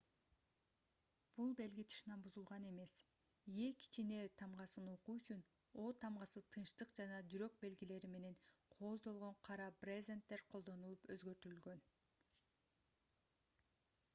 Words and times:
бул 1.39 1.51
белги 1.57 1.83
тышынан 1.93 2.21
бузулган 2.27 2.63
эмес 2.69 2.93
е 3.65 3.67
кичине 3.83 4.17
тамгасын 4.43 4.89
окуу 4.93 5.15
үчүн 5.19 5.43
о 5.83 5.85
тамгасы 6.05 6.43
тынчтык 6.55 6.95
жана 7.01 7.19
жүрөк 7.35 7.59
белгилери 7.67 8.11
менен 8.15 8.39
кооздолгон 8.79 9.37
кара 9.51 9.69
брезенттер 9.85 10.45
колдонулуп 10.55 11.07
өзгөртүлгөн 11.19 11.85